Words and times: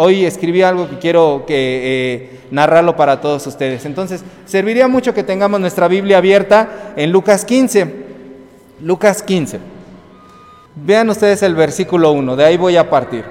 hoy 0.00 0.24
escribí 0.24 0.62
algo 0.62 0.88
que 0.88 0.98
quiero 0.98 1.44
que, 1.46 1.54
eh, 1.54 2.40
narrarlo 2.50 2.96
para 2.96 3.20
todos 3.20 3.46
ustedes. 3.46 3.84
Entonces, 3.84 4.24
serviría 4.46 4.88
mucho 4.88 5.12
que 5.12 5.22
tengamos 5.22 5.60
nuestra 5.60 5.88
Biblia 5.88 6.18
abierta 6.18 6.92
en 6.96 7.12
Lucas 7.12 7.44
15. 7.44 7.86
Lucas 8.82 9.22
15. 9.22 9.60
Vean 10.74 11.10
ustedes 11.10 11.42
el 11.42 11.54
versículo 11.54 12.12
1, 12.12 12.36
de 12.36 12.44
ahí 12.44 12.56
voy 12.56 12.76
a 12.76 12.88
partir. 12.88 13.24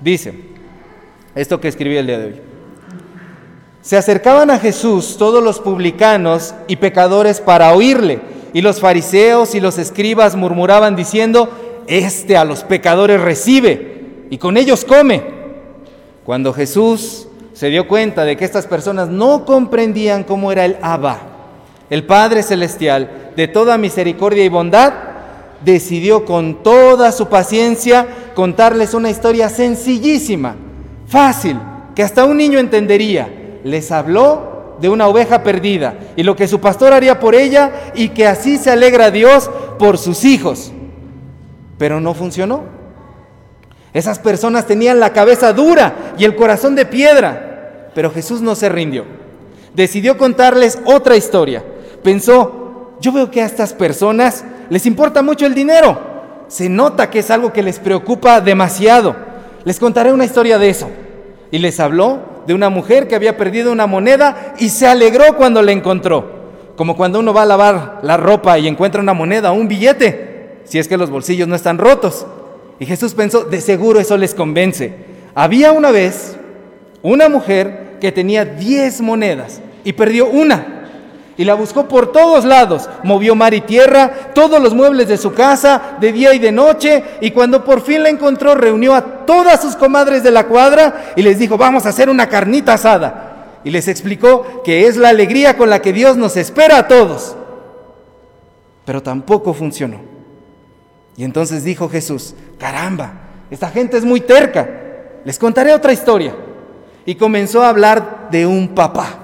Dice, 0.00 0.32
esto 1.34 1.60
que 1.60 1.68
escribí 1.68 1.96
el 1.96 2.06
día 2.06 2.18
de 2.18 2.24
hoy. 2.26 2.40
Se 3.82 3.96
acercaban 3.96 4.50
a 4.50 4.58
Jesús 4.58 5.16
todos 5.18 5.44
los 5.44 5.60
publicanos 5.60 6.54
y 6.68 6.76
pecadores 6.76 7.40
para 7.40 7.72
oírle, 7.74 8.20
y 8.54 8.62
los 8.62 8.80
fariseos 8.80 9.54
y 9.54 9.60
los 9.60 9.76
escribas 9.76 10.36
murmuraban 10.36 10.96
diciendo, 10.96 11.50
Este 11.86 12.38
a 12.38 12.44
los 12.44 12.64
pecadores 12.64 13.20
recibe, 13.20 14.24
y 14.30 14.38
con 14.38 14.56
ellos 14.56 14.84
come. 14.84 15.35
Cuando 16.26 16.52
Jesús 16.52 17.28
se 17.52 17.68
dio 17.68 17.86
cuenta 17.86 18.24
de 18.24 18.36
que 18.36 18.44
estas 18.44 18.66
personas 18.66 19.08
no 19.08 19.44
comprendían 19.44 20.24
cómo 20.24 20.50
era 20.50 20.64
el 20.64 20.76
Abba, 20.82 21.20
el 21.88 22.04
Padre 22.04 22.42
Celestial, 22.42 23.30
de 23.36 23.46
toda 23.46 23.78
misericordia 23.78 24.44
y 24.44 24.48
bondad, 24.48 24.92
decidió 25.64 26.24
con 26.24 26.64
toda 26.64 27.12
su 27.12 27.28
paciencia 27.28 28.08
contarles 28.34 28.92
una 28.92 29.08
historia 29.08 29.48
sencillísima, 29.48 30.56
fácil, 31.06 31.60
que 31.94 32.02
hasta 32.02 32.24
un 32.24 32.38
niño 32.38 32.58
entendería. 32.58 33.60
Les 33.62 33.92
habló 33.92 34.74
de 34.80 34.88
una 34.88 35.06
oveja 35.06 35.44
perdida 35.44 35.94
y 36.16 36.24
lo 36.24 36.34
que 36.34 36.48
su 36.48 36.60
pastor 36.60 36.92
haría 36.92 37.20
por 37.20 37.36
ella 37.36 37.92
y 37.94 38.08
que 38.08 38.26
así 38.26 38.58
se 38.58 38.72
alegra 38.72 39.12
Dios 39.12 39.48
por 39.78 39.96
sus 39.96 40.24
hijos. 40.24 40.72
Pero 41.78 42.00
no 42.00 42.14
funcionó. 42.14 42.75
Esas 43.96 44.18
personas 44.18 44.66
tenían 44.66 45.00
la 45.00 45.14
cabeza 45.14 45.54
dura 45.54 46.12
y 46.18 46.24
el 46.24 46.36
corazón 46.36 46.74
de 46.74 46.84
piedra, 46.84 47.88
pero 47.94 48.10
Jesús 48.10 48.42
no 48.42 48.54
se 48.54 48.68
rindió. 48.68 49.06
Decidió 49.72 50.18
contarles 50.18 50.78
otra 50.84 51.16
historia. 51.16 51.64
Pensó, 52.02 52.92
yo 53.00 53.10
veo 53.10 53.30
que 53.30 53.40
a 53.40 53.46
estas 53.46 53.72
personas 53.72 54.44
les 54.68 54.84
importa 54.84 55.22
mucho 55.22 55.46
el 55.46 55.54
dinero. 55.54 55.98
Se 56.46 56.68
nota 56.68 57.08
que 57.08 57.20
es 57.20 57.30
algo 57.30 57.54
que 57.54 57.62
les 57.62 57.78
preocupa 57.78 58.42
demasiado. 58.42 59.16
Les 59.64 59.80
contaré 59.80 60.12
una 60.12 60.26
historia 60.26 60.58
de 60.58 60.68
eso. 60.68 60.90
Y 61.50 61.56
les 61.56 61.80
habló 61.80 62.18
de 62.46 62.52
una 62.52 62.68
mujer 62.68 63.08
que 63.08 63.14
había 63.14 63.38
perdido 63.38 63.72
una 63.72 63.86
moneda 63.86 64.52
y 64.58 64.68
se 64.68 64.86
alegró 64.86 65.38
cuando 65.38 65.62
la 65.62 65.72
encontró. 65.72 66.52
Como 66.76 66.98
cuando 66.98 67.18
uno 67.18 67.32
va 67.32 67.44
a 67.44 67.46
lavar 67.46 68.00
la 68.02 68.18
ropa 68.18 68.58
y 68.58 68.68
encuentra 68.68 69.00
una 69.00 69.14
moneda 69.14 69.52
o 69.52 69.54
un 69.54 69.68
billete, 69.68 70.60
si 70.64 70.78
es 70.78 70.86
que 70.86 70.98
los 70.98 71.08
bolsillos 71.08 71.48
no 71.48 71.56
están 71.56 71.78
rotos. 71.78 72.26
Y 72.78 72.86
Jesús 72.86 73.14
pensó, 73.14 73.44
de 73.44 73.60
seguro 73.60 74.00
eso 74.00 74.16
les 74.16 74.34
convence. 74.34 74.94
Había 75.34 75.72
una 75.72 75.90
vez 75.90 76.36
una 77.02 77.28
mujer 77.28 77.96
que 78.00 78.12
tenía 78.12 78.44
10 78.44 79.00
monedas 79.00 79.60
y 79.84 79.92
perdió 79.92 80.26
una 80.26 80.76
y 81.38 81.44
la 81.44 81.54
buscó 81.54 81.86
por 81.86 82.12
todos 82.12 82.44
lados. 82.44 82.88
Movió 83.02 83.34
mar 83.34 83.52
y 83.54 83.60
tierra, 83.60 84.32
todos 84.34 84.60
los 84.60 84.74
muebles 84.74 85.08
de 85.08 85.18
su 85.18 85.32
casa, 85.32 85.96
de 86.00 86.12
día 86.12 86.34
y 86.34 86.38
de 86.38 86.52
noche, 86.52 87.04
y 87.20 87.30
cuando 87.30 87.64
por 87.64 87.82
fin 87.82 88.02
la 88.02 88.08
encontró, 88.08 88.54
reunió 88.54 88.94
a 88.94 89.26
todas 89.26 89.60
sus 89.60 89.76
comadres 89.76 90.22
de 90.22 90.30
la 90.30 90.46
cuadra 90.46 91.12
y 91.16 91.22
les 91.22 91.38
dijo, 91.38 91.58
vamos 91.58 91.84
a 91.86 91.90
hacer 91.90 92.08
una 92.08 92.28
carnita 92.28 92.74
asada. 92.74 93.60
Y 93.64 93.70
les 93.70 93.88
explicó 93.88 94.62
que 94.62 94.86
es 94.86 94.96
la 94.96 95.08
alegría 95.08 95.56
con 95.56 95.68
la 95.68 95.82
que 95.82 95.92
Dios 95.92 96.16
nos 96.16 96.36
espera 96.36 96.78
a 96.78 96.88
todos. 96.88 97.36
Pero 98.84 99.02
tampoco 99.02 99.52
funcionó. 99.52 100.00
Y 101.16 101.24
entonces 101.24 101.64
dijo 101.64 101.88
Jesús, 101.88 102.34
caramba, 102.58 103.12
esta 103.50 103.70
gente 103.70 103.96
es 103.96 104.04
muy 104.04 104.20
terca. 104.20 104.68
Les 105.24 105.38
contaré 105.38 105.72
otra 105.72 105.92
historia. 105.92 106.34
Y 107.04 107.14
comenzó 107.14 107.62
a 107.62 107.68
hablar 107.68 108.28
de 108.30 108.46
un 108.46 108.68
papá. 108.68 109.18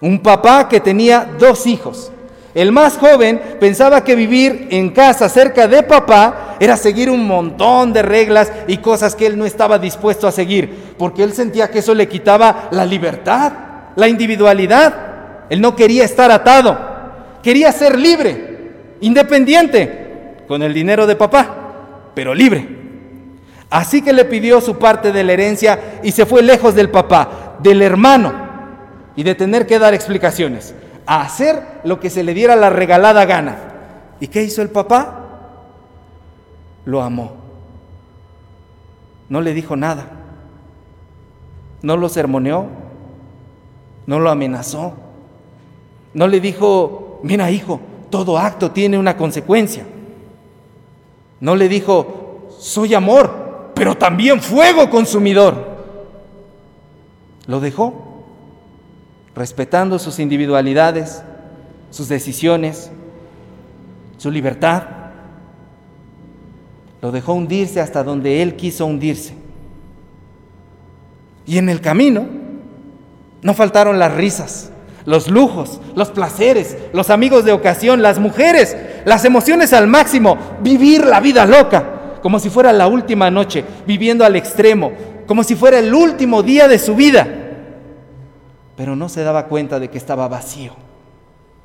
Un 0.00 0.20
papá 0.20 0.68
que 0.68 0.80
tenía 0.80 1.28
dos 1.38 1.66
hijos. 1.66 2.10
El 2.54 2.70
más 2.70 2.98
joven 2.98 3.40
pensaba 3.58 4.04
que 4.04 4.14
vivir 4.14 4.68
en 4.70 4.90
casa 4.90 5.28
cerca 5.28 5.66
de 5.66 5.82
papá 5.82 6.56
era 6.60 6.76
seguir 6.76 7.10
un 7.10 7.26
montón 7.26 7.92
de 7.92 8.02
reglas 8.02 8.52
y 8.68 8.76
cosas 8.76 9.16
que 9.16 9.26
él 9.26 9.36
no 9.36 9.44
estaba 9.44 9.78
dispuesto 9.78 10.28
a 10.28 10.32
seguir, 10.32 10.94
porque 10.96 11.24
él 11.24 11.32
sentía 11.32 11.68
que 11.68 11.80
eso 11.80 11.94
le 11.94 12.06
quitaba 12.06 12.68
la 12.70 12.86
libertad, 12.86 13.52
la 13.96 14.06
individualidad. 14.06 14.94
Él 15.50 15.60
no 15.60 15.74
quería 15.74 16.04
estar 16.04 16.30
atado, 16.30 16.78
quería 17.42 17.72
ser 17.72 17.98
libre, 17.98 18.70
independiente, 19.00 20.44
con 20.46 20.62
el 20.62 20.72
dinero 20.72 21.08
de 21.08 21.16
papá, 21.16 21.63
pero 22.14 22.34
libre. 22.34 22.68
Así 23.70 24.02
que 24.02 24.12
le 24.12 24.24
pidió 24.24 24.60
su 24.60 24.78
parte 24.78 25.12
de 25.12 25.24
la 25.24 25.32
herencia 25.32 26.00
y 26.02 26.12
se 26.12 26.26
fue 26.26 26.42
lejos 26.42 26.74
del 26.74 26.90
papá, 26.90 27.56
del 27.60 27.82
hermano 27.82 28.32
y 29.16 29.22
de 29.22 29.34
tener 29.34 29.66
que 29.66 29.78
dar 29.78 29.94
explicaciones, 29.94 30.74
a 31.06 31.22
hacer 31.22 31.60
lo 31.84 32.00
que 32.00 32.10
se 32.10 32.22
le 32.22 32.34
diera 32.34 32.56
la 32.56 32.70
regalada 32.70 33.24
gana. 33.24 33.56
¿Y 34.20 34.28
qué 34.28 34.42
hizo 34.42 34.62
el 34.62 34.70
papá? 34.70 35.24
Lo 36.84 37.02
amó. 37.02 37.36
No 39.28 39.40
le 39.40 39.54
dijo 39.54 39.76
nada. 39.76 40.06
No 41.82 41.96
lo 41.96 42.08
sermoneó. 42.08 42.66
No 44.06 44.20
lo 44.20 44.30
amenazó. 44.30 44.94
No 46.12 46.28
le 46.28 46.40
dijo, 46.40 47.20
mira 47.22 47.50
hijo, 47.50 47.80
todo 48.10 48.38
acto 48.38 48.70
tiene 48.70 48.98
una 48.98 49.16
consecuencia. 49.16 49.84
No 51.44 51.56
le 51.56 51.68
dijo, 51.68 52.48
soy 52.58 52.94
amor, 52.94 53.72
pero 53.74 53.98
también 53.98 54.40
fuego 54.40 54.88
consumidor. 54.88 55.76
Lo 57.46 57.60
dejó 57.60 58.24
respetando 59.34 59.98
sus 59.98 60.20
individualidades, 60.20 61.22
sus 61.90 62.08
decisiones, 62.08 62.90
su 64.16 64.30
libertad. 64.30 64.84
Lo 67.02 67.12
dejó 67.12 67.34
hundirse 67.34 67.78
hasta 67.78 68.02
donde 68.02 68.40
él 68.40 68.56
quiso 68.56 68.86
hundirse. 68.86 69.34
Y 71.44 71.58
en 71.58 71.68
el 71.68 71.82
camino 71.82 72.24
no 73.42 73.52
faltaron 73.52 73.98
las 73.98 74.14
risas, 74.14 74.72
los 75.04 75.28
lujos, 75.28 75.80
los 75.94 76.10
placeres, 76.10 76.76
los 76.92 77.10
amigos 77.10 77.44
de 77.44 77.52
ocasión, 77.52 78.02
las 78.02 78.18
mujeres, 78.18 78.76
las 79.04 79.24
emociones 79.24 79.72
al 79.72 79.86
máximo, 79.86 80.38
vivir 80.60 81.04
la 81.04 81.20
vida 81.20 81.46
loca, 81.46 82.18
como 82.22 82.38
si 82.38 82.50
fuera 82.50 82.72
la 82.72 82.86
última 82.86 83.30
noche, 83.30 83.64
viviendo 83.86 84.24
al 84.24 84.36
extremo, 84.36 84.92
como 85.26 85.44
si 85.44 85.56
fuera 85.56 85.78
el 85.78 85.94
último 85.94 86.42
día 86.42 86.68
de 86.68 86.78
su 86.78 86.94
vida 86.94 87.40
pero 88.76 88.96
no 88.96 89.08
se 89.08 89.22
daba 89.22 89.46
cuenta 89.46 89.78
de 89.78 89.88
que 89.88 89.98
estaba 89.98 90.28
vacío. 90.28 90.72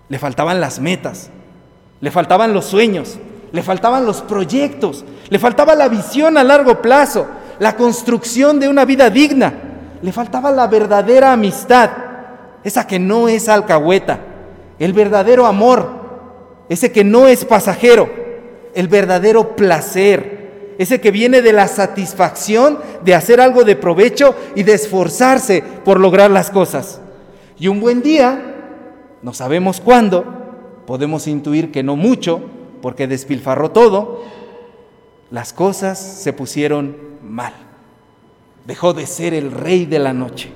Le 0.10 0.20
faltaban 0.20 0.60
las 0.60 0.80
metas, 0.80 1.30
le 2.02 2.12
faltaban 2.12 2.54
los 2.54 2.66
sueños, 2.66 3.18
le 3.52 3.64
faltaban 3.64 4.06
los 4.06 4.22
proyectos, 4.22 5.06
le 5.30 5.40
faltaba 5.40 5.76
la 5.76 5.88
visión 5.88 6.38
a 6.38 6.44
largo 6.44 6.82
plazo, 6.82 7.28
la 7.60 7.76
construcción 7.76 8.60
de 8.60 8.70
una 8.70 8.86
vida 8.86 9.10
digna, 9.10 9.54
le 10.02 10.12
faltaba 10.12 10.52
la 10.52 10.68
verdadera 10.68 11.34
amistad, 11.34 11.90
esa 12.64 12.88
que 12.88 13.00
no 13.00 13.28
es 13.28 13.50
alcahueta, 13.50 14.20
el 14.80 14.94
verdadero 14.94 15.46
amor, 15.46 15.90
ese 16.70 16.92
que 16.92 17.04
no 17.04 17.28
es 17.28 17.46
pasajero, 17.46 18.10
el 18.74 18.88
verdadero 18.88 19.56
placer, 19.56 20.76
ese 20.78 21.02
que 21.02 21.12
viene 21.12 21.42
de 21.42 21.52
la 21.52 21.68
satisfacción 21.68 22.80
de 23.04 23.16
hacer 23.16 23.42
algo 23.42 23.64
de 23.64 23.76
provecho 23.76 24.36
y 24.56 24.64
de 24.64 24.74
esforzarse 24.74 25.62
por 25.84 26.00
lograr 26.00 26.32
las 26.32 26.50
cosas. 26.50 27.02
Y 27.60 27.68
un 27.68 27.82
buen 27.82 28.02
día, 28.02 28.56
no 29.22 29.34
sabemos 29.34 29.82
cuándo, 29.82 30.24
podemos 30.86 31.28
intuir 31.28 31.72
que 31.72 31.84
no 31.84 31.96
mucho, 31.96 32.42
porque 32.82 33.08
despilfarró 33.08 33.72
todo, 33.72 34.24
las 35.32 35.54
cosas 35.54 36.00
se 36.00 36.34
pusieron 36.34 36.96
mal. 37.22 37.54
Dejó 38.66 38.94
de 38.94 39.06
ser 39.06 39.34
el 39.34 39.52
rey 39.52 39.86
de 39.86 40.00
la 40.00 40.14
noche. 40.14 40.50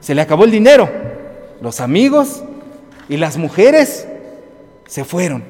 Se 0.00 0.14
le 0.14 0.20
acabó 0.20 0.44
el 0.44 0.50
dinero. 0.50 0.88
Los 1.60 1.80
amigos 1.80 2.42
y 3.08 3.16
las 3.16 3.36
mujeres 3.36 4.06
se 4.86 5.04
fueron. 5.04 5.44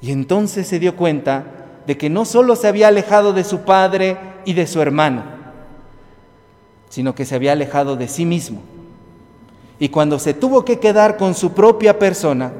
Y 0.00 0.12
entonces 0.12 0.66
se 0.66 0.78
dio 0.78 0.96
cuenta 0.96 1.44
de 1.86 1.96
que 1.96 2.10
no 2.10 2.24
solo 2.24 2.56
se 2.56 2.68
había 2.68 2.88
alejado 2.88 3.32
de 3.32 3.44
su 3.44 3.60
padre 3.60 4.18
y 4.44 4.52
de 4.52 4.66
su 4.66 4.80
hermano, 4.80 5.24
sino 6.88 7.14
que 7.14 7.24
se 7.24 7.34
había 7.34 7.52
alejado 7.52 7.96
de 7.96 8.08
sí 8.08 8.24
mismo 8.24 8.62
y 9.78 9.88
cuando 9.88 10.18
se 10.18 10.34
tuvo 10.34 10.64
que 10.64 10.78
quedar 10.78 11.16
con 11.16 11.34
su 11.34 11.52
propia 11.52 11.98
persona, 11.98 12.52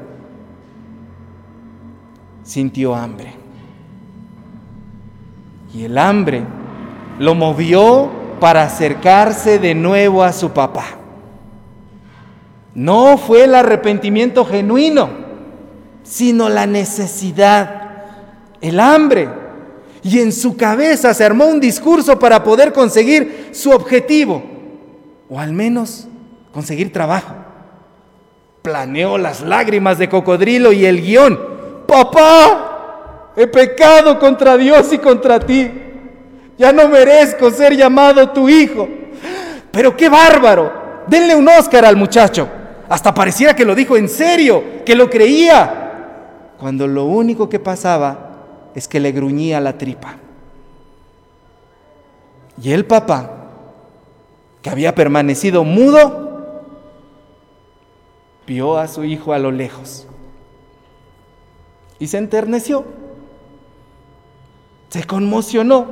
sintió 2.43 2.95
hambre. 2.95 3.33
Y 5.73 5.83
el 5.85 5.97
hambre 5.97 6.43
lo 7.19 7.33
movió 7.35 8.09
para 8.39 8.63
acercarse 8.63 9.59
de 9.59 9.73
nuevo 9.73 10.23
a 10.23 10.33
su 10.33 10.51
papá. 10.51 10.85
No 12.75 13.17
fue 13.17 13.45
el 13.45 13.55
arrepentimiento 13.55 14.45
genuino, 14.45 15.09
sino 16.03 16.49
la 16.49 16.67
necesidad, 16.67 18.03
el 18.61 18.79
hambre. 18.79 19.29
y 20.03 20.19
en 20.19 20.31
su 20.31 20.55
cabeza 20.55 21.15
se 21.15 21.23
armó 21.23 21.45
un 21.45 21.59
discurso 21.59 22.19
para 22.19 22.43
poder 22.43 22.71
conseguir 22.71 23.49
su 23.53 23.71
objetivo, 23.71 24.43
o 25.27 25.39
al 25.39 25.51
menos 25.51 26.07
conseguir 26.53 26.93
trabajo. 26.93 27.33
Planeó 28.61 29.17
las 29.17 29.41
lágrimas 29.41 29.97
de 29.97 30.07
cocodrilo 30.07 30.71
y 30.71 30.85
el 30.85 31.01
guion. 31.01 31.39
Papá, 31.87 33.31
he 33.35 33.47
pecado 33.47 34.19
contra 34.19 34.57
Dios 34.57 34.93
y 34.93 34.99
contra 34.99 35.39
ti. 35.39 35.71
Ya 36.55 36.71
no 36.71 36.87
merezco 36.87 37.49
ser 37.49 37.75
llamado 37.75 38.29
tu 38.29 38.47
hijo. 38.47 38.87
Pero 39.71 39.97
qué 39.97 40.07
bárbaro. 40.07 40.71
Denle 41.07 41.35
un 41.35 41.47
Oscar 41.47 41.83
al 41.83 41.95
muchacho. 41.95 42.47
Hasta 42.89 43.13
pareciera 43.13 43.55
que 43.55 43.65
lo 43.65 43.75
dijo 43.75 43.97
en 43.97 44.09
serio, 44.09 44.83
que 44.85 44.95
lo 44.95 45.09
creía. 45.09 46.53
Cuando 46.59 46.87
lo 46.87 47.05
único 47.05 47.49
que 47.49 47.59
pasaba 47.59 48.71
es 48.73 48.87
que 48.87 48.99
le 48.99 49.11
gruñía 49.11 49.59
la 49.59 49.77
tripa. 49.77 50.17
Y 52.61 52.71
el 52.71 52.85
papá, 52.85 53.31
que 54.61 54.69
había 54.69 54.95
permanecido 54.95 55.63
mudo, 55.63 56.25
vio 58.47 58.77
a 58.77 58.87
su 58.87 59.03
hijo 59.03 59.33
a 59.33 59.39
lo 59.39 59.51
lejos 59.51 60.07
y 61.99 62.07
se 62.07 62.17
enterneció, 62.17 62.85
se 64.89 65.03
conmocionó, 65.05 65.87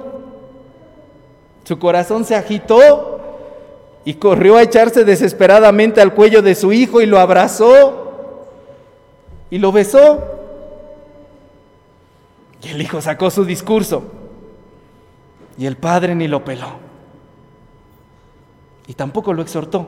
su 1.64 1.80
corazón 1.80 2.26
se 2.26 2.36
agitó 2.36 3.13
y 4.06 4.16
corrió 4.16 4.58
a 4.58 4.64
echarse 4.64 5.06
desesperadamente 5.06 6.02
al 6.02 6.14
cuello 6.14 6.42
de 6.42 6.56
su 6.56 6.74
hijo 6.74 7.02
y 7.02 7.06
lo 7.06 7.20
abrazó 7.20 8.48
y 9.50 9.58
lo 9.60 9.72
besó. 9.72 10.22
Y 12.62 12.70
el 12.70 12.82
hijo 12.82 13.02
sacó 13.02 13.30
su 13.30 13.46
discurso 13.46 14.04
y 15.58 15.66
el 15.66 15.78
padre 15.78 16.16
ni 16.16 16.28
lo 16.28 16.44
peló. 16.44 16.68
Y 18.88 18.94
tampoco 18.94 19.34
lo 19.34 19.42
exhortó. 19.42 19.88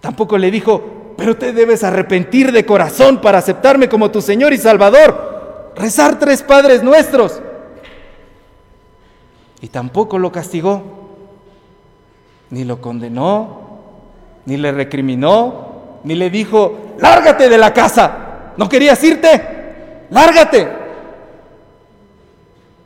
Tampoco 0.00 0.36
le 0.36 0.50
dijo, 0.50 1.14
pero 1.16 1.36
te 1.36 1.52
debes 1.52 1.82
arrepentir 1.84 2.52
de 2.52 2.66
corazón 2.66 3.20
para 3.20 3.38
aceptarme 3.38 3.88
como 3.88 4.10
tu 4.10 4.20
Señor 4.20 4.52
y 4.52 4.58
Salvador. 4.58 5.72
Rezar 5.76 6.18
tres 6.18 6.42
padres 6.42 6.82
nuestros. 6.82 7.40
Y 9.60 9.68
tampoco 9.68 10.18
lo 10.18 10.30
castigó 10.30 11.07
ni 12.50 12.64
lo 12.64 12.80
condenó, 12.80 13.68
ni 14.46 14.56
le 14.56 14.72
recriminó, 14.72 16.00
ni 16.04 16.14
le 16.14 16.30
dijo, 16.30 16.94
lárgate 16.98 17.48
de 17.48 17.58
la 17.58 17.72
casa, 17.72 18.52
¿no 18.56 18.68
querías 18.68 19.02
irte? 19.04 20.06
Lárgate. 20.10 20.68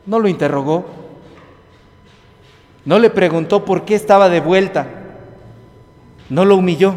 No 0.07 0.19
lo 0.19 0.27
interrogó, 0.27 0.85
no 2.85 2.99
le 2.99 3.11
preguntó 3.11 3.65
por 3.65 3.85
qué 3.85 3.95
estaba 3.95 4.29
de 4.29 4.41
vuelta, 4.41 4.87
no 6.29 6.45
lo 6.45 6.57
humilló. 6.57 6.95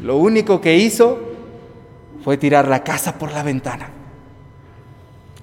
Lo 0.00 0.16
único 0.16 0.60
que 0.60 0.76
hizo 0.76 1.20
fue 2.24 2.36
tirar 2.36 2.66
la 2.66 2.82
casa 2.82 3.18
por 3.18 3.32
la 3.32 3.44
ventana. 3.44 3.90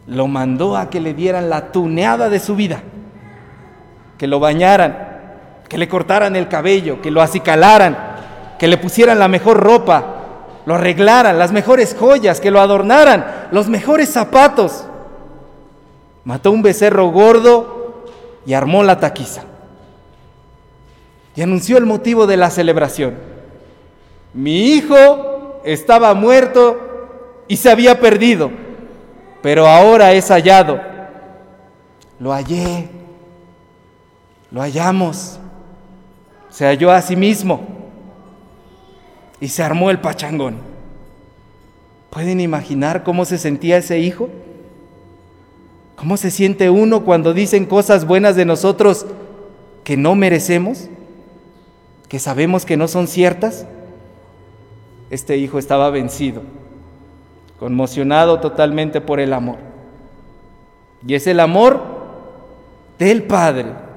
Lo 0.07 0.27
mandó 0.27 0.75
a 0.75 0.89
que 0.89 0.99
le 0.99 1.13
dieran 1.13 1.49
la 1.49 1.71
tuneada 1.71 2.29
de 2.29 2.39
su 2.39 2.55
vida, 2.57 2.81
que 4.17 4.27
lo 4.27 4.41
bañaran, 4.41 5.08
que 5.69 5.77
le 5.77 5.87
cortaran 5.87 6.35
el 6.35 6.47
cabello, 6.47 6.99
que 7.01 7.11
lo 7.11 7.21
acicalaran, 7.21 7.95
que 8.57 8.67
le 8.67 8.77
pusieran 8.77 9.19
la 9.19 9.27
mejor 9.27 9.57
ropa, 9.57 10.15
lo 10.65 10.75
arreglaran, 10.75 11.37
las 11.37 11.51
mejores 11.51 11.95
joyas, 11.97 12.41
que 12.41 12.51
lo 12.51 12.59
adornaran, 12.59 13.47
los 13.51 13.69
mejores 13.69 14.09
zapatos. 14.09 14.85
Mató 16.25 16.51
un 16.51 16.63
becerro 16.63 17.07
gordo 17.11 18.03
y 18.45 18.53
armó 18.53 18.83
la 18.83 18.99
taquiza. 18.99 19.43
Y 21.35 21.41
anunció 21.41 21.77
el 21.77 21.85
motivo 21.85 22.25
de 22.25 22.35
la 22.35 22.49
celebración. 22.49 23.15
Mi 24.33 24.71
hijo 24.73 25.61
estaba 25.63 26.13
muerto 26.15 27.43
y 27.47 27.57
se 27.57 27.69
había 27.69 27.99
perdido, 27.99 28.51
pero 29.41 29.67
ahora 29.67 30.11
es 30.13 30.29
hallado. 30.29 30.81
Lo 32.19 32.33
hallé, 32.33 32.89
lo 34.51 34.61
hallamos 34.61 35.39
se 36.49 36.65
halló 36.65 36.91
a 36.91 37.01
sí 37.01 37.15
mismo 37.15 37.61
y 39.39 39.47
se 39.47 39.63
armó 39.63 39.89
el 39.89 39.99
pachangón. 39.99 40.57
¿Pueden 42.09 42.39
imaginar 42.39 43.03
cómo 43.03 43.25
se 43.25 43.37
sentía 43.37 43.77
ese 43.77 43.99
hijo? 43.99 44.29
¿Cómo 45.95 46.17
se 46.17 46.31
siente 46.31 46.69
uno 46.69 47.03
cuando 47.03 47.33
dicen 47.33 47.65
cosas 47.65 48.05
buenas 48.05 48.35
de 48.35 48.45
nosotros 48.45 49.05
que 49.83 49.95
no 49.97 50.15
merecemos? 50.15 50.89
¿Que 52.07 52.19
sabemos 52.19 52.65
que 52.65 52.77
no 52.77 52.87
son 52.87 53.07
ciertas? 53.07 53.65
Este 55.09 55.37
hijo 55.37 55.59
estaba 55.59 55.89
vencido, 55.89 56.41
conmocionado 57.59 58.39
totalmente 58.39 59.01
por 59.01 59.19
el 59.19 59.33
amor. 59.33 59.57
Y 61.05 61.13
es 61.13 61.27
el 61.27 61.39
amor 61.39 61.81
del 62.97 63.23
Padre 63.23 63.88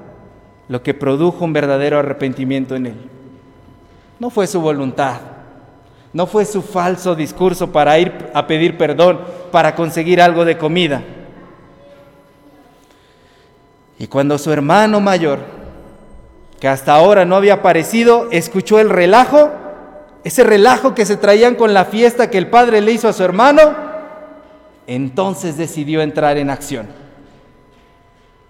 lo 0.67 0.81
que 0.81 0.93
produjo 0.93 1.45
un 1.45 1.53
verdadero 1.53 1.99
arrepentimiento 1.99 2.75
en 2.75 2.87
él. 2.87 2.95
No 4.19 4.29
fue 4.29 4.47
su 4.47 4.61
voluntad, 4.61 5.17
no 6.13 6.27
fue 6.27 6.45
su 6.45 6.61
falso 6.61 7.15
discurso 7.15 7.71
para 7.71 7.97
ir 7.99 8.29
a 8.33 8.47
pedir 8.47 8.77
perdón, 8.77 9.19
para 9.51 9.75
conseguir 9.75 10.21
algo 10.21 10.45
de 10.45 10.57
comida. 10.57 11.01
Y 13.99 14.07
cuando 14.07 14.37
su 14.37 14.51
hermano 14.51 14.99
mayor, 14.99 15.39
que 16.59 16.67
hasta 16.67 16.93
ahora 16.93 17.25
no 17.25 17.35
había 17.35 17.55
aparecido, 17.55 18.29
escuchó 18.31 18.79
el 18.79 18.89
relajo, 18.89 19.51
ese 20.23 20.43
relajo 20.43 20.95
que 20.95 21.05
se 21.05 21.17
traían 21.17 21.55
con 21.55 21.73
la 21.73 21.85
fiesta 21.85 22.29
que 22.29 22.37
el 22.37 22.47
padre 22.47 22.81
le 22.81 22.93
hizo 22.93 23.09
a 23.09 23.13
su 23.13 23.23
hermano, 23.23 23.75
entonces 24.87 25.57
decidió 25.57 26.01
entrar 26.01 26.37
en 26.37 26.49
acción. 26.49 26.87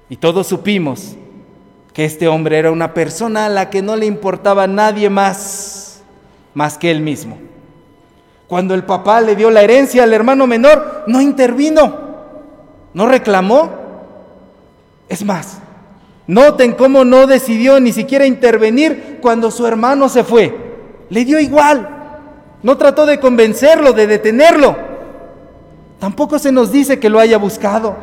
Y 0.10 0.18
todos 0.18 0.48
supimos 0.48 1.16
que 1.94 2.06
este 2.06 2.28
hombre 2.28 2.58
era 2.58 2.72
una 2.72 2.94
persona 2.94 3.46
a 3.46 3.50
la 3.50 3.70
que 3.70 3.84
no 3.84 3.96
le 3.96 4.08
importaba 4.08 4.66
nadie 4.66 5.10
más, 5.10 6.02
más 6.56 6.78
que 6.78 6.90
él 6.90 7.02
mismo. 7.02 7.38
Cuando 8.48 8.74
el 8.74 8.84
papá 8.84 9.22
le 9.22 9.36
dio 9.36 9.52
la 9.52 9.62
herencia 9.62 10.04
al 10.04 10.14
hermano 10.14 10.48
menor, 10.48 11.04
no 11.08 11.22
intervino, 11.22 11.96
no 12.94 13.08
reclamó. 13.08 13.70
Es 15.08 15.24
más, 15.24 15.60
noten 16.26 16.74
cómo 16.74 17.06
no 17.06 17.28
decidió 17.28 17.80
ni 17.80 17.94
siquiera 17.94 18.26
intervenir 18.26 19.20
cuando 19.22 19.52
su 19.52 19.66
hermano 19.68 20.10
se 20.10 20.24
fue. 20.24 20.74
Le 21.10 21.26
dio 21.26 21.40
igual, 21.40 21.88
no 22.64 22.76
trató 22.78 23.06
de 23.06 23.20
convencerlo, 23.20 23.94
de 23.94 24.08
detenerlo. 24.08 24.76
Tampoco 26.00 26.40
se 26.40 26.52
nos 26.52 26.72
dice 26.72 27.00
que 27.00 27.10
lo 27.10 27.20
haya 27.20 27.38
buscado 27.38 27.96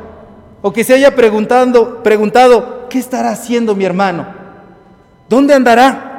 o 0.63 0.73
que 0.73 0.85
se 0.85 0.95
haya 0.95 1.15
preguntando, 1.17 2.03
preguntado, 2.03 2.80
¿qué 2.91 2.99
estará 2.99 3.31
haciendo 3.31 3.75
mi 3.75 3.87
hermano? 3.87 4.27
¿Dónde 5.31 5.55
andará? 5.55 6.11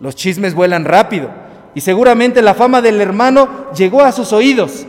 Los 0.00 0.14
chismes 0.14 0.54
vuelan 0.54 0.86
rápido 0.86 1.28
y 1.74 1.82
seguramente 1.82 2.40
la 2.40 2.54
fama 2.54 2.80
del 2.80 3.00
hermano 3.00 3.70
llegó 3.72 4.02
a 4.02 4.12
sus 4.12 4.32
oídos, 4.32 4.86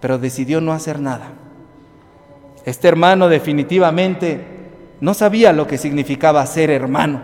pero 0.00 0.18
decidió 0.18 0.60
no 0.60 0.72
hacer 0.72 0.98
nada. 0.98 1.28
Este 2.64 2.88
hermano 2.88 3.28
definitivamente 3.28 4.56
no 5.00 5.14
sabía 5.14 5.52
lo 5.52 5.66
que 5.66 5.78
significaba 5.78 6.44
ser 6.46 6.70
hermano. 6.70 7.22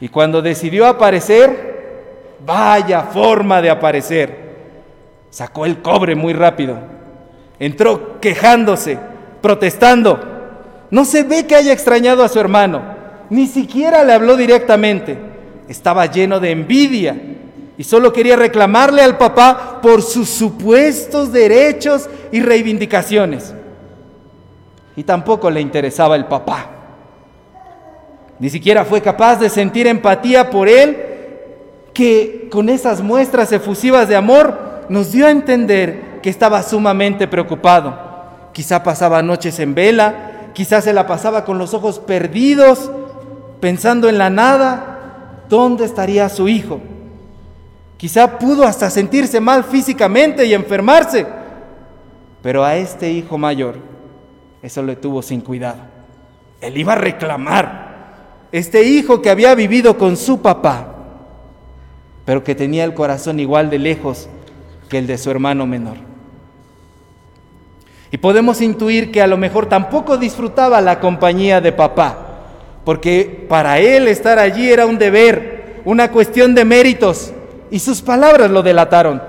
Y 0.00 0.08
cuando 0.08 0.40
decidió 0.40 0.86
aparecer, 0.86 2.36
vaya 2.46 3.02
forma 3.02 3.60
de 3.60 3.70
aparecer. 3.70 4.48
Sacó 5.30 5.66
el 5.66 5.82
cobre 5.82 6.14
muy 6.14 6.32
rápido. 6.32 6.78
Entró 7.58 8.20
quejándose, 8.20 8.98
protestando. 9.42 10.27
No 10.90 11.04
se 11.04 11.22
ve 11.22 11.46
que 11.46 11.54
haya 11.54 11.72
extrañado 11.72 12.22
a 12.22 12.28
su 12.28 12.40
hermano, 12.40 12.82
ni 13.30 13.46
siquiera 13.46 14.04
le 14.04 14.12
habló 14.12 14.36
directamente. 14.36 15.18
Estaba 15.68 16.06
lleno 16.06 16.40
de 16.40 16.50
envidia 16.50 17.16
y 17.76 17.84
solo 17.84 18.12
quería 18.12 18.36
reclamarle 18.36 19.02
al 19.02 19.18
papá 19.18 19.80
por 19.82 20.02
sus 20.02 20.28
supuestos 20.28 21.30
derechos 21.32 22.08
y 22.32 22.40
reivindicaciones. 22.40 23.54
Y 24.96 25.04
tampoco 25.04 25.50
le 25.50 25.60
interesaba 25.60 26.16
el 26.16 26.24
papá. 26.24 26.70
Ni 28.38 28.50
siquiera 28.50 28.84
fue 28.84 29.00
capaz 29.00 29.36
de 29.36 29.50
sentir 29.50 29.86
empatía 29.86 30.50
por 30.50 30.68
él, 30.68 30.96
que 31.92 32.48
con 32.50 32.68
esas 32.68 33.00
muestras 33.02 33.52
efusivas 33.52 34.08
de 34.08 34.16
amor 34.16 34.84
nos 34.88 35.12
dio 35.12 35.26
a 35.26 35.30
entender 35.30 36.20
que 36.22 36.30
estaba 36.30 36.62
sumamente 36.62 37.26
preocupado. 37.28 37.98
Quizá 38.52 38.82
pasaba 38.82 39.22
noches 39.22 39.58
en 39.60 39.74
vela, 39.74 40.37
quizá 40.58 40.80
se 40.80 40.92
la 40.92 41.06
pasaba 41.06 41.44
con 41.44 41.56
los 41.56 41.72
ojos 41.72 42.00
perdidos, 42.00 42.90
pensando 43.60 44.08
en 44.08 44.18
la 44.18 44.28
nada, 44.28 45.44
¿dónde 45.48 45.84
estaría 45.84 46.28
su 46.28 46.48
hijo? 46.48 46.80
Quizá 47.96 48.40
pudo 48.40 48.64
hasta 48.64 48.90
sentirse 48.90 49.38
mal 49.38 49.62
físicamente 49.62 50.44
y 50.46 50.54
enfermarse, 50.54 51.24
Pero 52.42 52.64
a 52.64 52.74
este 52.74 53.12
hijo 53.12 53.38
mayor, 53.38 53.76
eso 54.60 54.82
le 54.82 54.96
tuvo 54.96 55.22
sin 55.22 55.42
cuidado. 55.42 55.78
Él 56.60 56.76
iba 56.76 56.94
a 56.94 56.96
reclamar. 56.96 57.86
Este 58.50 58.82
hijo 58.82 59.22
que 59.22 59.30
había 59.30 59.54
vivido 59.54 59.96
con 59.96 60.16
su 60.16 60.42
papá, 60.42 60.88
pero 62.24 62.42
que 62.42 62.56
tenía 62.56 62.82
el 62.82 62.94
corazón 62.94 63.38
igual 63.38 63.70
de 63.70 63.78
lejos 63.78 64.28
que 64.88 64.98
el 64.98 65.06
de 65.06 65.18
su 65.18 65.30
hermano 65.30 65.66
menor. 65.66 65.98
Y 68.10 68.18
podemos 68.18 68.60
intuir 68.60 69.10
que 69.10 69.20
a 69.20 69.26
lo 69.26 69.36
mejor 69.36 69.66
tampoco 69.66 70.16
disfrutaba 70.16 70.80
la 70.80 70.98
compañía 70.98 71.60
de 71.60 71.72
papá, 71.72 72.16
porque 72.84 73.46
para 73.48 73.78
él 73.78 74.08
estar 74.08 74.38
allí 74.38 74.70
era 74.70 74.86
un 74.86 74.98
deber, 74.98 75.82
una 75.84 76.10
cuestión 76.10 76.54
de 76.54 76.64
méritos, 76.64 77.32
y 77.70 77.78
sus 77.78 78.00
palabras 78.00 78.50
lo 78.50 78.62
delataron. 78.62 79.20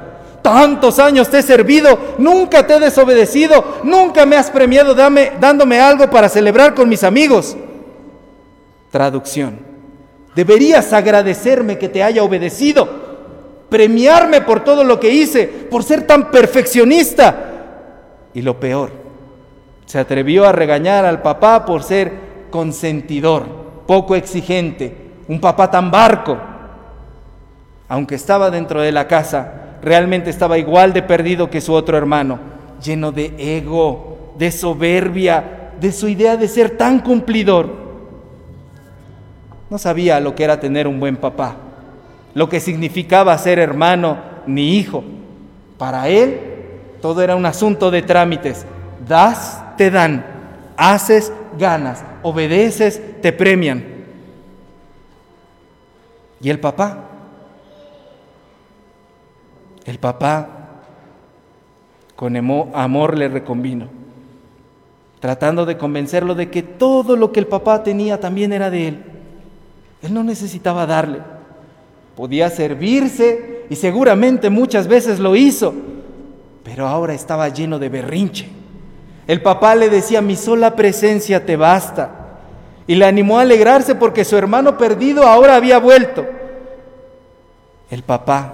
Tantos 0.41 0.99
años 0.99 1.29
te 1.29 1.39
he 1.39 1.43
servido, 1.43 2.15
nunca 2.17 2.65
te 2.65 2.75
he 2.75 2.79
desobedecido, 2.79 3.81
nunca 3.83 4.25
me 4.25 4.37
has 4.37 4.49
premiado 4.49 4.95
dándome 4.95 5.79
algo 5.81 6.09
para 6.09 6.29
celebrar 6.29 6.73
con 6.73 6.87
mis 6.87 7.03
amigos. 7.03 7.57
Traducción. 8.89 9.59
Deberías 10.33 10.93
agradecerme 10.93 11.77
que 11.77 11.89
te 11.89 12.01
haya 12.01 12.23
obedecido, 12.23 12.87
premiarme 13.69 14.39
por 14.39 14.63
todo 14.63 14.85
lo 14.85 14.99
que 14.99 15.09
hice, 15.09 15.47
por 15.47 15.83
ser 15.83 16.07
tan 16.07 16.31
perfeccionista. 16.31 17.48
Y 18.33 18.41
lo 18.41 18.59
peor, 18.59 18.91
se 19.85 19.97
atrevió 19.99 20.47
a 20.47 20.51
regañar 20.51 21.05
al 21.05 21.21
papá 21.21 21.65
por 21.65 21.83
ser 21.83 22.29
consentidor, 22.51 23.45
poco 23.87 24.15
exigente, 24.15 24.95
un 25.27 25.39
papá 25.39 25.71
tan 25.71 25.89
barco. 25.89 26.37
Aunque 27.87 28.15
estaba 28.15 28.51
dentro 28.51 28.81
de 28.81 28.91
la 28.91 29.07
casa, 29.07 29.77
realmente 29.81 30.29
estaba 30.29 30.57
igual 30.57 30.93
de 30.93 31.01
perdido 31.01 31.49
que 31.49 31.59
su 31.59 31.73
otro 31.73 31.97
hermano, 31.97 32.39
lleno 32.83 33.11
de 33.11 33.33
ego, 33.57 34.33
de 34.37 34.51
soberbia, 34.51 35.71
de 35.79 35.91
su 35.91 36.07
idea 36.07 36.37
de 36.37 36.47
ser 36.47 36.77
tan 36.77 36.99
cumplidor. 36.99 37.69
No 39.69 39.77
sabía 39.77 40.19
lo 40.19 40.35
que 40.35 40.43
era 40.43 40.59
tener 40.59 40.87
un 40.87 40.99
buen 40.99 41.17
papá, 41.17 41.55
lo 42.33 42.49
que 42.49 42.59
significaba 42.59 43.37
ser 43.37 43.59
hermano 43.59 44.17
ni 44.45 44.77
hijo. 44.77 45.03
Para 45.77 46.09
él 46.09 46.48
todo 47.01 47.21
era 47.21 47.35
un 47.35 47.45
asunto 47.45 47.91
de 47.91 48.01
trámites. 48.01 48.65
Das, 49.07 49.63
te 49.77 49.89
dan. 49.89 50.25
Haces, 50.77 51.31
ganas. 51.57 52.03
Obedeces, 52.21 53.21
te 53.21 53.31
premian. 53.31 53.83
¿Y 56.41 56.49
el 56.49 56.59
papá? 56.59 57.05
El 59.85 59.97
papá 59.99 60.59
con 62.15 62.35
amor 62.35 63.17
le 63.17 63.29
reconvino, 63.29 63.87
tratando 65.21 65.65
de 65.65 65.77
convencerlo 65.77 66.35
de 66.35 66.49
que 66.49 66.61
todo 66.61 67.15
lo 67.15 67.31
que 67.31 67.39
el 67.39 67.47
papá 67.47 67.81
tenía 67.81 68.19
también 68.19 68.51
era 68.51 68.69
de 68.69 68.89
él. 68.89 69.03
Él 70.01 70.13
no 70.13 70.23
necesitaba 70.23 70.85
darle. 70.85 71.19
Podía 72.15 72.49
servirse 72.49 73.65
y 73.69 73.75
seguramente 73.77 74.49
muchas 74.49 74.87
veces 74.87 75.19
lo 75.19 75.35
hizo, 75.35 75.73
pero 76.63 76.87
ahora 76.87 77.13
estaba 77.13 77.49
lleno 77.49 77.79
de 77.79 77.89
berrinche. 77.89 78.49
El 79.27 79.41
papá 79.41 79.75
le 79.75 79.89
decía, 79.89 80.21
mi 80.21 80.35
sola 80.35 80.75
presencia 80.75 81.45
te 81.45 81.55
basta. 81.55 82.11
Y 82.87 82.95
le 82.95 83.05
animó 83.05 83.37
a 83.37 83.43
alegrarse 83.43 83.93
porque 83.93 84.25
su 84.25 84.35
hermano 84.35 84.77
perdido 84.77 85.23
ahora 85.23 85.55
había 85.55 85.77
vuelto. 85.77 86.25
El 87.91 88.03
papá 88.03 88.53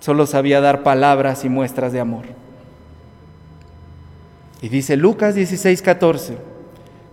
solo 0.00 0.26
sabía 0.26 0.60
dar 0.60 0.84
palabras 0.84 1.44
y 1.44 1.48
muestras 1.48 1.92
de 1.92 1.98
amor. 2.00 2.26
Y 4.62 4.68
dice 4.68 4.96
Lucas 4.96 5.34
16, 5.34 5.82
14, 5.82 6.36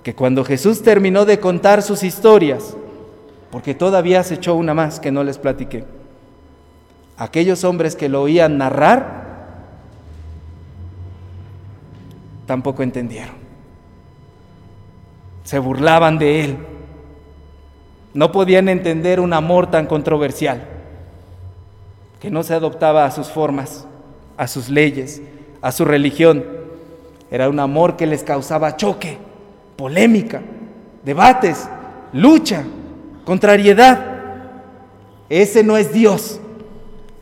que 0.04 0.16
cuando 0.16 0.46
Jesús 0.46 0.84
terminó 0.84 1.26
de 1.26 1.40
contar 1.40 1.82
sus 1.82 2.04
historias, 2.04 2.76
porque 3.52 3.74
todavía 3.74 4.24
se 4.24 4.36
echó 4.36 4.56
una 4.56 4.74
más 4.74 5.00
que 5.00 5.12
no 5.12 5.24
les 5.24 5.38
platiqué, 5.38 5.86
aquellos 7.18 7.64
hombres 7.64 7.96
que 7.96 8.10
lo 8.10 8.22
oían 8.22 8.58
narrar, 8.58 9.23
tampoco 12.54 12.84
entendieron. 12.84 13.34
Se 15.44 15.58
burlaban 15.58 16.20
de 16.20 16.46
él. 16.46 16.58
No 18.14 18.32
podían 18.32 18.70
entender 18.70 19.20
un 19.20 19.34
amor 19.34 19.72
tan 19.72 19.88
controversial 19.88 20.64
que 22.20 22.30
no 22.30 22.44
se 22.44 22.54
adoptaba 22.54 23.06
a 23.06 23.12
sus 23.12 23.30
formas, 23.30 23.88
a 24.38 24.46
sus 24.46 24.70
leyes, 24.70 25.20
a 25.64 25.72
su 25.72 25.84
religión. 25.84 26.46
Era 27.32 27.50
un 27.50 27.60
amor 27.60 27.98
que 27.98 28.06
les 28.06 28.22
causaba 28.22 28.78
choque, 28.78 29.18
polémica, 29.76 30.44
debates, 31.04 31.68
lucha, 32.12 32.66
contrariedad. 33.26 34.00
Ese 35.28 35.64
no 35.64 35.76
es 35.76 35.92
Dios. 35.92 36.40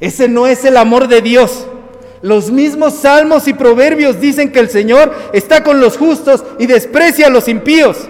Ese 0.01 0.27
no 0.27 0.45
es 0.45 0.65
el 0.65 0.75
amor 0.75 1.07
de 1.07 1.21
Dios. 1.21 1.69
Los 2.21 2.51
mismos 2.51 2.95
salmos 2.95 3.47
y 3.47 3.53
proverbios 3.53 4.19
dicen 4.19 4.51
que 4.51 4.59
el 4.59 4.69
Señor 4.69 5.13
está 5.33 5.63
con 5.63 5.79
los 5.79 5.97
justos 5.97 6.43
y 6.59 6.67
desprecia 6.67 7.27
a 7.27 7.29
los 7.31 7.47
impíos. 7.47 8.07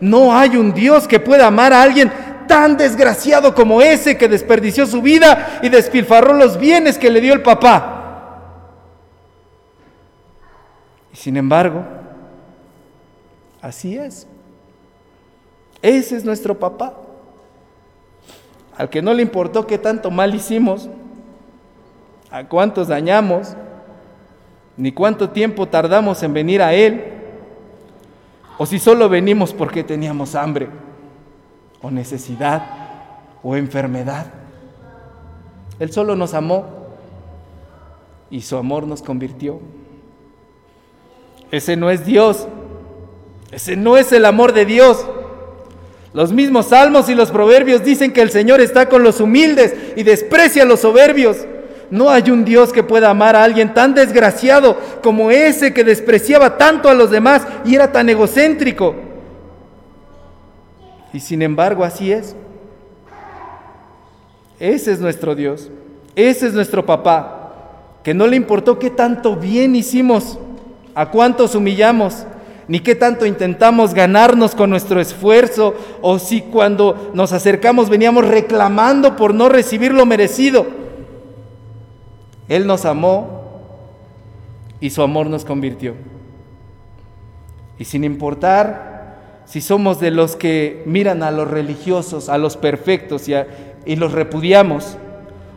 No 0.00 0.36
hay 0.36 0.56
un 0.56 0.74
Dios 0.74 1.06
que 1.06 1.20
pueda 1.20 1.46
amar 1.46 1.72
a 1.72 1.82
alguien 1.82 2.12
tan 2.48 2.76
desgraciado 2.76 3.54
como 3.54 3.80
ese 3.80 4.18
que 4.18 4.28
desperdició 4.28 4.86
su 4.86 5.00
vida 5.00 5.60
y 5.62 5.68
despilfarró 5.68 6.34
los 6.34 6.58
bienes 6.58 6.98
que 6.98 7.10
le 7.10 7.20
dio 7.20 7.34
el 7.34 7.42
papá. 7.42 8.00
Y 11.12 11.16
sin 11.16 11.36
embargo, 11.36 11.84
así 13.60 13.96
es. 13.96 14.26
Ese 15.80 16.16
es 16.16 16.24
nuestro 16.24 16.58
papá. 16.58 16.94
Al 18.76 18.90
que 18.90 19.02
no 19.02 19.14
le 19.14 19.22
importó 19.22 19.66
qué 19.66 19.78
tanto 19.78 20.10
mal 20.10 20.34
hicimos, 20.34 20.88
a 22.32 22.48
cuántos 22.48 22.88
dañamos, 22.88 23.54
ni 24.76 24.90
cuánto 24.90 25.30
tiempo 25.30 25.68
tardamos 25.68 26.22
en 26.22 26.32
venir 26.32 26.62
a 26.62 26.72
Él, 26.72 27.04
o 28.56 28.64
si 28.64 28.78
solo 28.78 29.08
venimos 29.08 29.52
porque 29.52 29.84
teníamos 29.84 30.34
hambre 30.34 30.68
o 31.82 31.90
necesidad 31.90 32.64
o 33.42 33.54
enfermedad. 33.54 34.26
Él 35.78 35.92
solo 35.92 36.16
nos 36.16 36.32
amó 36.32 36.64
y 38.30 38.40
su 38.40 38.56
amor 38.56 38.86
nos 38.86 39.02
convirtió. 39.02 39.60
Ese 41.50 41.76
no 41.76 41.90
es 41.90 42.06
Dios. 42.06 42.46
Ese 43.50 43.76
no 43.76 43.98
es 43.98 44.10
el 44.12 44.24
amor 44.24 44.54
de 44.54 44.64
Dios. 44.64 45.04
Los 46.14 46.32
mismos 46.32 46.66
salmos 46.66 47.08
y 47.08 47.14
los 47.14 47.30
proverbios 47.30 47.84
dicen 47.84 48.12
que 48.12 48.22
el 48.22 48.30
Señor 48.30 48.60
está 48.60 48.88
con 48.88 49.02
los 49.02 49.20
humildes 49.20 49.74
y 49.96 50.02
desprecia 50.02 50.62
a 50.62 50.66
los 50.66 50.80
soberbios. 50.80 51.46
No 51.92 52.08
hay 52.08 52.30
un 52.30 52.42
Dios 52.42 52.72
que 52.72 52.82
pueda 52.82 53.10
amar 53.10 53.36
a 53.36 53.44
alguien 53.44 53.74
tan 53.74 53.92
desgraciado 53.92 54.78
como 55.02 55.30
ese 55.30 55.74
que 55.74 55.84
despreciaba 55.84 56.56
tanto 56.56 56.88
a 56.88 56.94
los 56.94 57.10
demás 57.10 57.46
y 57.66 57.74
era 57.74 57.92
tan 57.92 58.08
egocéntrico. 58.08 58.94
Y 61.12 61.20
sin 61.20 61.42
embargo 61.42 61.84
así 61.84 62.10
es. 62.10 62.34
Ese 64.58 64.92
es 64.92 65.00
nuestro 65.00 65.34
Dios. 65.34 65.70
Ese 66.16 66.46
es 66.46 66.54
nuestro 66.54 66.86
papá. 66.86 67.98
Que 68.02 68.14
no 68.14 68.26
le 68.26 68.36
importó 68.36 68.78
qué 68.78 68.88
tanto 68.88 69.36
bien 69.36 69.76
hicimos, 69.76 70.38
a 70.94 71.10
cuántos 71.10 71.54
humillamos, 71.54 72.24
ni 72.68 72.80
qué 72.80 72.94
tanto 72.94 73.26
intentamos 73.26 73.92
ganarnos 73.92 74.54
con 74.54 74.70
nuestro 74.70 74.98
esfuerzo, 74.98 75.74
o 76.00 76.18
si 76.18 76.40
cuando 76.40 77.10
nos 77.12 77.34
acercamos 77.34 77.90
veníamos 77.90 78.26
reclamando 78.26 79.14
por 79.14 79.34
no 79.34 79.50
recibir 79.50 79.92
lo 79.92 80.06
merecido. 80.06 80.81
Él 82.54 82.66
nos 82.66 82.84
amó 82.84 83.62
y 84.78 84.90
su 84.90 85.00
amor 85.00 85.26
nos 85.28 85.42
convirtió. 85.42 85.94
Y 87.78 87.86
sin 87.86 88.04
importar 88.04 89.42
si 89.46 89.62
somos 89.62 90.00
de 90.00 90.10
los 90.10 90.36
que 90.36 90.82
miran 90.84 91.22
a 91.22 91.30
los 91.30 91.50
religiosos, 91.50 92.28
a 92.28 92.36
los 92.36 92.58
perfectos 92.58 93.26
y, 93.26 93.96
los 93.96 94.12
repudiamos, 94.12 94.98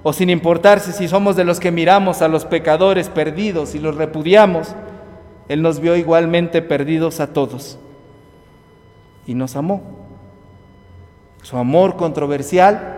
o 0.03 0.13
sin 0.13 0.29
importarse 0.29 0.93
si 0.93 1.09
somos 1.09 1.35
de 1.35 1.43
los 1.43 1.59
que 1.59 1.69
miramos 1.69 2.21
a 2.21 2.29
los 2.29 2.45
pecadores 2.45 3.09
perdidos 3.09 3.75
y 3.75 3.79
los 3.79 3.97
repudiamos, 3.97 4.73
Él 5.49 5.61
nos 5.61 5.81
vio 5.81 5.97
igualmente 5.97 6.61
perdidos 6.61 7.19
a 7.19 7.33
todos 7.33 7.77
y 9.27 9.33
nos 9.33 9.57
amó. 9.57 9.81
Su 11.41 11.57
amor 11.57 11.97
controversial 11.97 12.94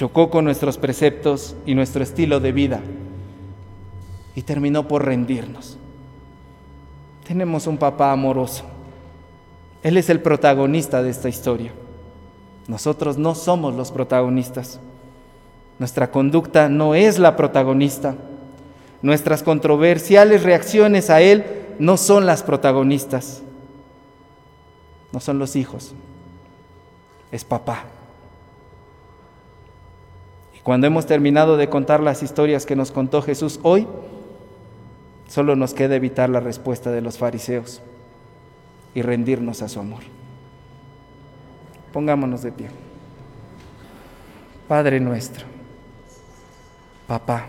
chocó 0.00 0.30
con 0.30 0.46
nuestros 0.46 0.78
preceptos 0.78 1.54
y 1.66 1.74
nuestro 1.74 2.02
estilo 2.02 2.40
de 2.40 2.52
vida 2.52 2.80
y 4.34 4.40
terminó 4.40 4.88
por 4.88 5.04
rendirnos. 5.04 5.76
Tenemos 7.28 7.66
un 7.66 7.76
papá 7.76 8.10
amoroso 8.10 8.64
él 9.82 9.98
es 9.98 10.10
el 10.10 10.20
protagonista 10.20 11.02
de 11.02 11.10
esta 11.10 11.28
historia. 11.28 11.72
Nosotros 12.66 13.18
no 13.18 13.34
somos 13.34 13.74
los 13.74 13.90
protagonistas. 13.90 14.80
Nuestra 15.78 16.10
conducta 16.10 16.70
no 16.70 16.94
es 16.94 17.18
la 17.18 17.36
protagonista. 17.36 18.16
Nuestras 19.02 19.42
controversiales 19.42 20.42
reacciones 20.42 21.08
a 21.08 21.20
Él 21.20 21.44
no 21.78 21.98
son 21.98 22.24
las 22.24 22.42
protagonistas, 22.42 23.42
no 25.12 25.20
son 25.20 25.38
los 25.38 25.56
hijos, 25.56 25.94
es 27.32 27.44
papá. 27.44 27.84
Cuando 30.70 30.86
hemos 30.86 31.04
terminado 31.04 31.56
de 31.56 31.68
contar 31.68 32.00
las 32.00 32.22
historias 32.22 32.64
que 32.64 32.76
nos 32.76 32.92
contó 32.92 33.22
Jesús 33.22 33.58
hoy, 33.64 33.88
solo 35.26 35.56
nos 35.56 35.74
queda 35.74 35.96
evitar 35.96 36.30
la 36.30 36.38
respuesta 36.38 36.92
de 36.92 37.00
los 37.00 37.18
fariseos 37.18 37.82
y 38.94 39.02
rendirnos 39.02 39.62
a 39.62 39.68
su 39.68 39.80
amor. 39.80 40.02
Pongámonos 41.92 42.42
de 42.42 42.52
pie. 42.52 42.68
Padre 44.68 45.00
nuestro, 45.00 45.44
papá, 47.08 47.46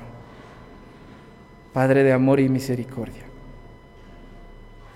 Padre 1.74 2.02
de 2.02 2.14
amor 2.14 2.40
y 2.40 2.50
misericordia, 2.50 3.26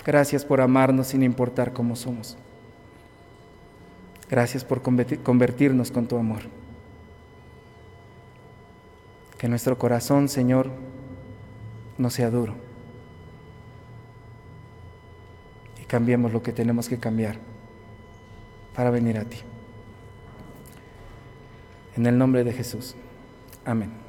gracias 0.04 0.44
por 0.44 0.62
amarnos 0.62 1.06
sin 1.06 1.22
importar 1.22 1.74
cómo 1.74 1.96
somos. 1.96 2.40
Gracias 4.32 4.66
por 4.66 4.82
convertirnos 4.82 5.92
con 5.92 6.08
tu 6.08 6.18
amor. 6.18 6.65
Que 9.46 9.50
nuestro 9.50 9.78
corazón, 9.78 10.28
Señor, 10.28 10.72
no 12.00 12.10
sea 12.10 12.32
duro. 12.32 12.56
Y 15.80 15.86
cambiemos 15.86 16.34
lo 16.34 16.42
que 16.42 16.52
tenemos 16.52 16.90
que 16.90 16.98
cambiar 16.98 17.38
para 18.76 18.90
venir 18.90 19.20
a 19.20 19.24
ti. 19.24 19.38
En 21.96 22.08
el 22.08 22.18
nombre 22.18 22.44
de 22.44 22.54
Jesús. 22.54 22.96
Amén. 23.64 24.05